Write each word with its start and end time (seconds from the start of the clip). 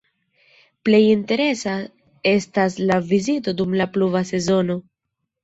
Plej 0.87 1.01
interesa 1.07 1.75
estas 2.31 2.79
la 2.93 2.99
vizito 3.11 3.55
dum 3.61 3.79
la 3.83 3.89
pluva 3.99 4.25
sezono. 4.33 4.81